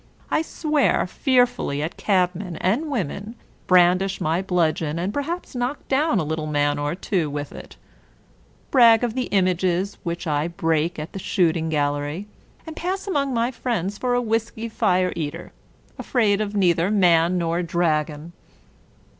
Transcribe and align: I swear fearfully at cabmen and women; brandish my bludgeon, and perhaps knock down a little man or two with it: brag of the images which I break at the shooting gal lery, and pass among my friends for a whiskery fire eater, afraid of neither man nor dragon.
I 0.31 0.41
swear 0.41 1.05
fearfully 1.05 1.83
at 1.83 1.95
cabmen 1.95 2.55
and 2.55 2.87
women; 2.89 3.35
brandish 3.67 4.19
my 4.19 4.41
bludgeon, 4.41 4.97
and 4.97 5.13
perhaps 5.13 5.53
knock 5.53 5.87
down 5.87 6.17
a 6.17 6.23
little 6.23 6.47
man 6.47 6.79
or 6.79 6.95
two 6.95 7.29
with 7.29 7.51
it: 7.51 7.75
brag 8.71 9.03
of 9.03 9.13
the 9.13 9.25
images 9.25 9.99
which 10.01 10.25
I 10.25 10.47
break 10.47 10.97
at 10.97 11.13
the 11.13 11.19
shooting 11.19 11.69
gal 11.69 11.93
lery, 11.93 12.25
and 12.65 12.75
pass 12.75 13.05
among 13.05 13.35
my 13.35 13.51
friends 13.51 13.99
for 13.99 14.15
a 14.15 14.21
whiskery 14.23 14.69
fire 14.69 15.13
eater, 15.15 15.51
afraid 15.99 16.41
of 16.41 16.55
neither 16.55 16.89
man 16.89 17.37
nor 17.37 17.61
dragon. 17.61 18.33